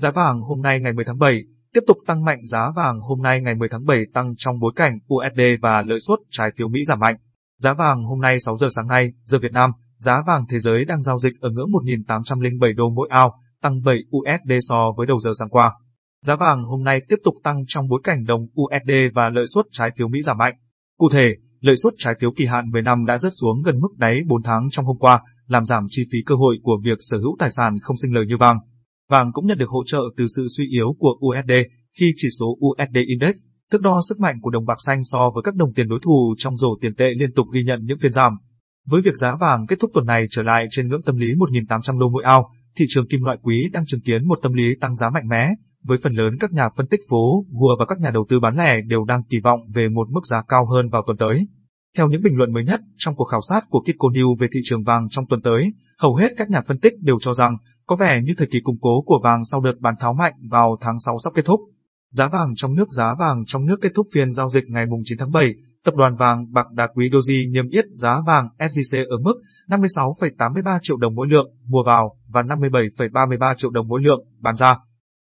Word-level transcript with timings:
Giá 0.00 0.10
vàng 0.10 0.40
hôm 0.40 0.62
nay 0.62 0.80
ngày 0.80 0.92
10 0.92 1.04
tháng 1.04 1.18
7 1.18 1.42
tiếp 1.74 1.80
tục 1.86 1.96
tăng 2.06 2.24
mạnh 2.24 2.46
giá 2.46 2.70
vàng 2.76 3.00
hôm 3.00 3.22
nay 3.22 3.40
ngày 3.40 3.54
10 3.54 3.68
tháng 3.68 3.84
7 3.84 3.98
tăng 4.14 4.34
trong 4.36 4.58
bối 4.58 4.72
cảnh 4.76 4.98
USD 5.14 5.40
và 5.62 5.82
lợi 5.86 6.00
suất 6.00 6.18
trái 6.30 6.50
phiếu 6.56 6.68
Mỹ 6.68 6.80
giảm 6.84 6.98
mạnh. 6.98 7.16
Giá 7.58 7.74
vàng 7.74 8.04
hôm 8.04 8.20
nay 8.20 8.36
6 8.38 8.56
giờ 8.56 8.68
sáng 8.76 8.86
nay, 8.86 9.12
giờ 9.24 9.38
Việt 9.42 9.52
Nam, 9.52 9.70
giá 9.98 10.22
vàng 10.26 10.44
thế 10.50 10.58
giới 10.58 10.84
đang 10.84 11.02
giao 11.02 11.18
dịch 11.18 11.32
ở 11.40 11.50
ngưỡng 11.50 11.70
1.807 12.06 12.76
đô 12.76 12.90
mỗi 12.90 13.08
ao, 13.10 13.34
tăng 13.62 13.82
7 13.82 13.98
USD 14.16 14.52
so 14.60 14.76
với 14.96 15.06
đầu 15.06 15.18
giờ 15.18 15.30
sáng 15.38 15.48
qua. 15.48 15.72
Giá 16.22 16.36
vàng 16.36 16.64
hôm 16.64 16.84
nay 16.84 17.00
tiếp 17.08 17.16
tục 17.24 17.34
tăng 17.44 17.64
trong 17.66 17.88
bối 17.88 18.00
cảnh 18.04 18.24
đồng 18.24 18.40
USD 18.42 18.92
và 19.14 19.28
lợi 19.34 19.46
suất 19.46 19.66
trái 19.70 19.90
phiếu 19.98 20.08
Mỹ 20.08 20.22
giảm 20.22 20.38
mạnh. 20.38 20.54
Cụ 20.98 21.08
thể, 21.12 21.34
lợi 21.60 21.76
suất 21.76 21.92
trái 21.98 22.14
phiếu 22.20 22.30
kỳ 22.36 22.46
hạn 22.46 22.70
10 22.70 22.82
năm 22.82 23.06
đã 23.06 23.18
rớt 23.18 23.32
xuống 23.40 23.62
gần 23.62 23.80
mức 23.80 23.96
đáy 23.96 24.22
4 24.26 24.42
tháng 24.42 24.68
trong 24.70 24.84
hôm 24.84 24.96
qua, 25.00 25.20
làm 25.46 25.64
giảm 25.64 25.84
chi 25.88 26.02
phí 26.12 26.18
cơ 26.26 26.34
hội 26.34 26.56
của 26.62 26.78
việc 26.84 26.98
sở 27.00 27.18
hữu 27.18 27.36
tài 27.38 27.50
sản 27.50 27.74
không 27.82 27.96
sinh 27.96 28.14
lời 28.14 28.26
như 28.26 28.36
vàng. 28.36 28.58
Vàng 29.10 29.32
cũng 29.32 29.46
nhận 29.46 29.58
được 29.58 29.68
hỗ 29.68 29.84
trợ 29.86 30.00
từ 30.16 30.26
sự 30.36 30.46
suy 30.56 30.68
yếu 30.68 30.96
của 30.98 31.14
USD 31.26 31.52
khi 31.98 32.12
chỉ 32.16 32.28
số 32.40 32.46
USD 32.66 32.96
Index, 33.06 33.34
thước 33.70 33.82
đo 33.82 34.00
sức 34.08 34.20
mạnh 34.20 34.36
của 34.42 34.50
đồng 34.50 34.66
bạc 34.66 34.78
xanh 34.86 35.04
so 35.04 35.30
với 35.34 35.42
các 35.44 35.54
đồng 35.54 35.72
tiền 35.74 35.88
đối 35.88 35.98
thủ 36.02 36.34
trong 36.38 36.56
rổ 36.56 36.68
tiền 36.80 36.94
tệ 36.94 37.08
liên 37.18 37.32
tục 37.32 37.46
ghi 37.52 37.62
nhận 37.62 37.80
những 37.84 37.98
phiên 37.98 38.12
giảm. 38.12 38.32
Với 38.86 39.02
việc 39.02 39.14
giá 39.14 39.36
vàng 39.40 39.66
kết 39.66 39.76
thúc 39.80 39.90
tuần 39.94 40.06
này 40.06 40.26
trở 40.30 40.42
lại 40.42 40.66
trên 40.70 40.88
ngưỡng 40.88 41.02
tâm 41.02 41.16
lý 41.16 41.34
1.800 41.34 41.98
đô 41.98 42.08
mỗi 42.08 42.24
ao, 42.24 42.50
thị 42.76 42.84
trường 42.88 43.08
kim 43.08 43.24
loại 43.24 43.38
quý 43.42 43.70
đang 43.72 43.86
chứng 43.86 44.00
kiến 44.00 44.28
một 44.28 44.38
tâm 44.42 44.52
lý 44.52 44.74
tăng 44.80 44.96
giá 44.96 45.10
mạnh 45.10 45.28
mẽ, 45.28 45.54
với 45.84 45.98
phần 46.02 46.12
lớn 46.12 46.36
các 46.40 46.52
nhà 46.52 46.68
phân 46.76 46.86
tích 46.86 47.00
phố, 47.08 47.44
gùa 47.52 47.76
và 47.78 47.86
các 47.88 48.00
nhà 48.00 48.10
đầu 48.10 48.26
tư 48.28 48.40
bán 48.40 48.56
lẻ 48.56 48.80
đều 48.86 49.04
đang 49.04 49.22
kỳ 49.30 49.40
vọng 49.40 49.60
về 49.74 49.88
một 49.88 50.10
mức 50.10 50.20
giá 50.30 50.42
cao 50.48 50.66
hơn 50.66 50.88
vào 50.88 51.02
tuần 51.06 51.16
tới. 51.16 51.46
Theo 51.96 52.08
những 52.08 52.22
bình 52.22 52.36
luận 52.36 52.52
mới 52.52 52.64
nhất 52.64 52.80
trong 52.96 53.16
cuộc 53.16 53.24
khảo 53.24 53.40
sát 53.48 53.64
của 53.68 53.80
Kitco 53.80 54.08
News 54.08 54.36
về 54.36 54.48
thị 54.52 54.60
trường 54.64 54.82
vàng 54.82 55.08
trong 55.10 55.26
tuần 55.28 55.42
tới, 55.42 55.72
hầu 55.98 56.14
hết 56.14 56.32
các 56.36 56.50
nhà 56.50 56.60
phân 56.68 56.80
tích 56.80 56.92
đều 57.00 57.18
cho 57.20 57.32
rằng 57.32 57.56
có 57.86 57.96
vẻ 57.96 58.20
như 58.24 58.34
thời 58.38 58.46
kỳ 58.46 58.60
củng 58.60 58.78
cố 58.80 59.02
của 59.06 59.20
vàng 59.22 59.44
sau 59.44 59.60
đợt 59.60 59.74
bán 59.80 59.94
tháo 60.00 60.12
mạnh 60.12 60.32
vào 60.50 60.76
tháng 60.80 60.98
6 60.98 61.16
sắp 61.24 61.32
kết 61.34 61.44
thúc. 61.44 61.60
Giá 62.12 62.28
vàng 62.28 62.54
trong 62.56 62.74
nước 62.74 62.88
Giá 62.90 63.14
vàng 63.18 63.44
trong 63.46 63.66
nước 63.66 63.76
kết 63.80 63.92
thúc 63.94 64.06
phiên 64.14 64.32
giao 64.32 64.48
dịch 64.48 64.64
ngày 64.68 64.84
9 65.04 65.18
tháng 65.18 65.32
7, 65.32 65.54
tập 65.84 65.94
đoàn 65.94 66.16
vàng 66.16 66.52
bạc 66.52 66.66
đá 66.72 66.88
quý 66.94 67.10
Doji 67.10 67.52
niêm 67.52 67.68
yết 67.68 67.84
giá 67.94 68.20
vàng 68.26 68.48
SJC 68.58 69.08
ở 69.08 69.18
mức 69.18 69.34
56,83 69.68 70.78
triệu 70.82 70.96
đồng 70.96 71.14
mỗi 71.14 71.26
lượng 71.28 71.50
mua 71.66 71.82
vào 71.86 72.16
và 72.28 72.42
57,33 72.42 73.54
triệu 73.54 73.70
đồng 73.70 73.88
mỗi 73.88 74.00
lượng 74.02 74.24
bán 74.40 74.56
ra. 74.56 74.76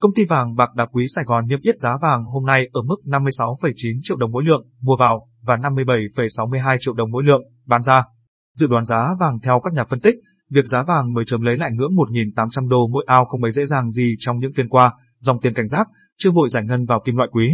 Công 0.02 0.14
ty 0.16 0.26
vàng 0.26 0.56
bạc 0.56 0.76
đá 0.76 0.86
quý 0.86 1.06
Sài 1.16 1.26
Gòn 1.26 1.48
niêm 1.48 1.59
yết 1.61 1.76
giá 1.78 1.98
vàng 2.02 2.23
hôm 2.23 2.45
nay 2.45 2.70
ở 2.73 2.81
mức 2.81 2.95
56,9 3.06 4.00
triệu 4.03 4.17
đồng 4.17 4.31
mỗi 4.31 4.44
lượng 4.44 4.67
mua 4.81 4.95
vào 5.00 5.28
và 5.42 5.56
57,62 5.56 6.78
triệu 6.80 6.94
đồng 6.94 7.11
mỗi 7.11 7.23
lượng 7.23 7.42
bán 7.66 7.83
ra. 7.83 8.03
Dự 8.56 8.67
đoán 8.67 8.86
giá 8.86 9.09
vàng 9.20 9.39
theo 9.44 9.59
các 9.64 9.73
nhà 9.73 9.83
phân 9.83 10.00
tích, 10.00 10.16
việc 10.50 10.66
giá 10.66 10.84
vàng 10.84 11.14
mới 11.14 11.26
chấm 11.26 11.42
lấy 11.42 11.58
lại 11.58 11.72
ngưỡng 11.72 11.96
1.800 11.96 12.70
đô 12.70 12.88
mỗi 12.88 13.04
ao 13.08 13.26
không 13.26 13.42
mấy 13.42 13.52
dễ 13.52 13.66
dàng 13.66 13.92
gì 13.92 14.16
trong 14.20 14.40
những 14.40 14.54
phiên 14.54 14.70
qua, 14.70 14.92
dòng 15.20 15.42
tiền 15.42 15.54
cảnh 15.54 15.68
giác, 15.68 15.88
chưa 16.18 16.32
vội 16.32 16.50
giải 16.50 16.64
ngân 16.64 16.86
vào 16.86 17.02
kim 17.06 17.16
loại 17.16 17.30
quý. 17.32 17.54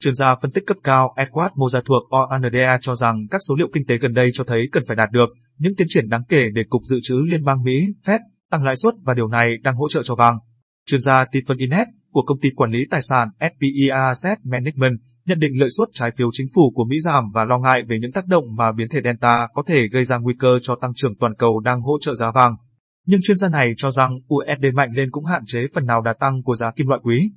Chuyên 0.00 0.14
gia 0.14 0.34
phân 0.42 0.50
tích 0.50 0.66
cấp 0.66 0.76
cao 0.84 1.14
Edward 1.16 1.50
Moza 1.54 1.80
thuộc 1.84 2.02
OANDA 2.10 2.78
cho 2.80 2.94
rằng 2.94 3.26
các 3.30 3.40
số 3.48 3.54
liệu 3.54 3.68
kinh 3.72 3.86
tế 3.86 3.98
gần 3.98 4.12
đây 4.12 4.30
cho 4.34 4.44
thấy 4.44 4.68
cần 4.72 4.84
phải 4.86 4.96
đạt 4.96 5.10
được 5.10 5.28
những 5.58 5.76
tiến 5.76 5.86
triển 5.90 6.08
đáng 6.08 6.22
kể 6.28 6.48
để 6.54 6.62
Cục 6.68 6.82
Dự 6.84 6.96
trữ 7.02 7.14
Liên 7.30 7.44
bang 7.44 7.62
Mỹ, 7.62 7.86
Fed, 8.04 8.18
tăng 8.50 8.64
lãi 8.64 8.76
suất 8.76 8.94
và 9.02 9.14
điều 9.14 9.28
này 9.28 9.56
đang 9.62 9.76
hỗ 9.76 9.88
trợ 9.88 10.02
cho 10.04 10.14
vàng. 10.14 10.38
Chuyên 10.86 11.00
gia 11.00 11.24
Stephen 11.24 11.58
Inet 11.58 11.86
của 12.10 12.22
công 12.26 12.38
ty 12.40 12.50
quản 12.56 12.70
lý 12.70 12.86
tài 12.90 13.02
sản 13.02 13.28
SPE 13.40 13.88
Asset 14.08 14.38
Management 14.44 14.98
nhận 15.26 15.38
định 15.38 15.60
lợi 15.60 15.68
suất 15.70 15.88
trái 15.92 16.10
phiếu 16.18 16.28
chính 16.32 16.46
phủ 16.54 16.72
của 16.74 16.84
Mỹ 16.84 16.96
giảm 17.00 17.24
và 17.34 17.44
lo 17.44 17.58
ngại 17.58 17.82
về 17.88 17.98
những 18.00 18.12
tác 18.12 18.26
động 18.26 18.44
mà 18.56 18.72
biến 18.72 18.88
thể 18.88 19.00
Delta 19.04 19.48
có 19.54 19.62
thể 19.66 19.88
gây 19.88 20.04
ra 20.04 20.18
nguy 20.18 20.34
cơ 20.38 20.58
cho 20.62 20.76
tăng 20.80 20.92
trưởng 20.94 21.14
toàn 21.14 21.34
cầu 21.34 21.60
đang 21.60 21.80
hỗ 21.80 21.98
trợ 22.00 22.14
giá 22.14 22.30
vàng. 22.34 22.56
Nhưng 23.06 23.20
chuyên 23.22 23.36
gia 23.36 23.48
này 23.48 23.74
cho 23.76 23.90
rằng 23.90 24.18
USD 24.34 24.74
mạnh 24.74 24.90
lên 24.94 25.10
cũng 25.10 25.24
hạn 25.24 25.42
chế 25.46 25.60
phần 25.74 25.86
nào 25.86 26.00
đà 26.00 26.12
tăng 26.12 26.42
của 26.42 26.54
giá 26.54 26.72
kim 26.76 26.86
loại 26.86 27.00
quý. 27.04 27.30